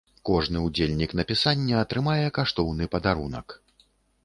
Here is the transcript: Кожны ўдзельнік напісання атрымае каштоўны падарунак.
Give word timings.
Кожны 0.27 0.61
ўдзельнік 0.67 1.11
напісання 1.19 1.77
атрымае 1.83 2.25
каштоўны 2.39 2.91
падарунак. 2.95 3.47